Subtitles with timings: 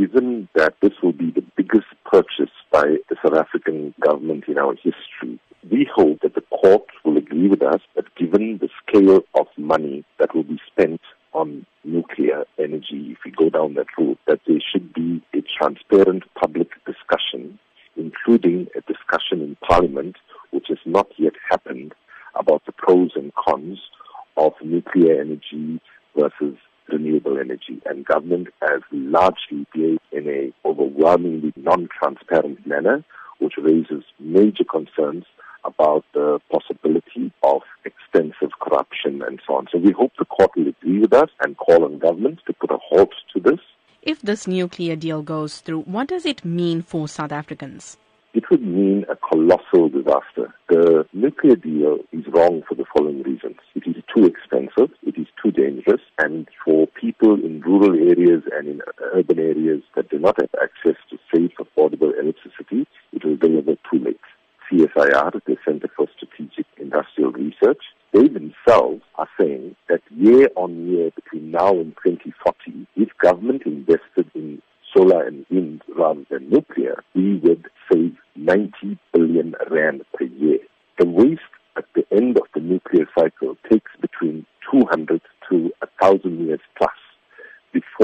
[0.00, 4.74] given that this will be the biggest purchase by the South African government in our
[4.74, 5.38] history,
[5.70, 10.02] we hope that the court will agree with us that given the scale of money
[10.18, 11.02] that will be spent
[11.34, 16.24] on nuclear energy, if we go down that route, that there should be a transparent
[16.34, 17.58] public discussion,
[17.94, 20.16] including a discussion in Parliament,
[20.50, 21.92] which has not yet happened,
[22.36, 23.78] about the pros and cons
[24.38, 25.78] of nuclear energy
[26.16, 26.56] versus
[27.00, 27.80] renewable energy.
[27.86, 33.04] And government has largely behaved in a overwhelmingly non-transparent manner,
[33.38, 35.24] which raises major concerns
[35.64, 39.66] about the possibility of extensive corruption and so on.
[39.70, 42.70] So we hope the court will agree with us and call on government to put
[42.70, 43.60] a halt to this.
[44.02, 47.98] If this nuclear deal goes through, what does it mean for South Africans?
[48.32, 50.54] It would mean a colossal disaster.
[50.68, 53.56] The nuclear deal is wrong for the following reasons.
[53.74, 54.39] It is too expensive,
[57.50, 58.80] in rural areas and in
[59.12, 63.98] urban areas that do not have access to safe, affordable electricity, it will deliver too
[63.98, 64.20] late.
[64.70, 71.10] CSIR, the Center for Strategic Industrial Research, they themselves are saying that year on year
[71.16, 74.62] between now and 2040, if government invested in
[74.96, 80.58] solar and wind rather than nuclear, we would save 90 billion rand per year.
[81.00, 81.40] The waste
[81.76, 86.90] at the end of the nuclear cycle takes between 200 to 1,000 years plus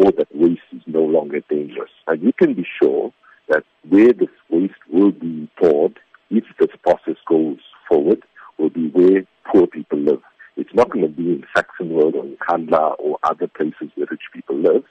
[0.00, 1.90] that waste is no longer dangerous.
[2.06, 3.12] And you can be sure
[3.48, 5.98] that where this waste will be poured,
[6.30, 8.22] if this process goes forward,
[8.58, 10.22] will be where poor people live.
[10.56, 14.22] It's not going to be in Saxonwold or in Nkandla or other places where rich
[14.32, 14.84] people live.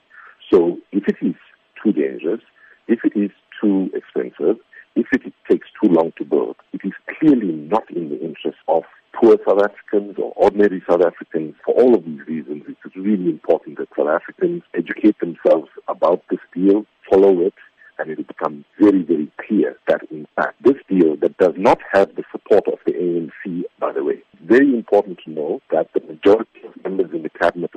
[0.52, 1.36] So if it is
[1.84, 2.42] too dangerous,
[2.88, 4.58] if it is too expensive,
[4.96, 8.84] if it takes too long to build, it is clearly not in the interest of
[9.14, 11.56] poor South Africans or ordinary South Africans.
[11.66, 16.40] For all of these reasons, it's really important that South Africans educate themselves about this
[16.54, 17.54] deal, follow it,
[17.98, 21.80] and it will become very, very clear that in fact this deal that does not
[21.92, 26.02] have the support of the ANC, by the way, very important to know that the
[26.02, 27.70] majority of members in the cabinet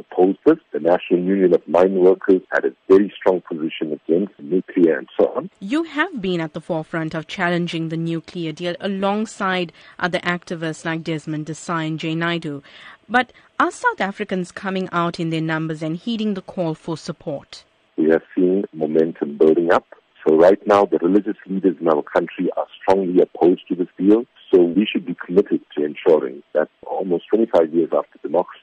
[0.75, 5.33] The National Union of Mine Workers had a very strong position against nuclear and so
[5.37, 5.51] on.
[5.61, 11.05] You have been at the forefront of challenging the nuclear deal alongside other activists like
[11.05, 12.63] Desmond D'Sa and Jay Naidoo.
[13.09, 17.63] But are South Africans coming out in their numbers and heeding the call for support?
[17.97, 19.87] We have seen momentum building up.
[20.27, 24.25] So right now, the religious leaders in our country are strongly opposed to this deal.
[24.51, 28.54] So we should be committed to ensuring that almost 25 years after democracy,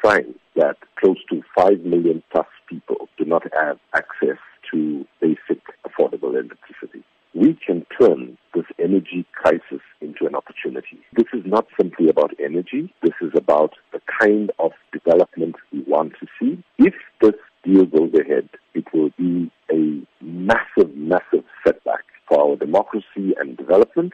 [0.00, 4.38] crime that close to 5 million plus people do not have access
[4.72, 7.04] to basic affordable electricity.
[7.34, 10.98] We can turn this energy crisis into an opportunity.
[11.16, 12.92] This is not simply about energy.
[13.02, 16.62] This is about the kind of development we want to see.
[16.78, 17.34] If this
[17.64, 24.12] deal goes ahead, it will be a massive, massive setback for our democracy and development.